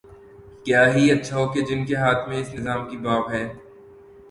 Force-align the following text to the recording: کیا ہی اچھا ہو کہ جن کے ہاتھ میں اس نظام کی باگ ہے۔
کیا 0.63 0.81
ہی 0.93 1.03
اچھا 1.11 1.35
ہو 1.37 1.45
کہ 1.53 1.61
جن 1.67 1.85
کے 1.85 1.95
ہاتھ 1.95 2.27
میں 2.29 2.37
اس 2.41 2.53
نظام 2.55 2.81
کی 2.89 2.97
باگ 3.05 3.23
ہے۔ 3.33 3.45